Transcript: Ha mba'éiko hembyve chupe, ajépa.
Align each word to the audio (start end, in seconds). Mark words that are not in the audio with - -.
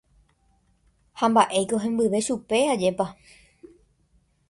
Ha 1.19 1.27
mba'éiko 1.31 1.81
hembyve 1.85 2.19
chupe, 2.27 2.65
ajépa. 2.73 3.05